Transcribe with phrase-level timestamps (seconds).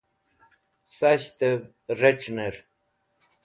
[0.95, 1.59] sasht'ev
[1.99, 2.55] rec̃hner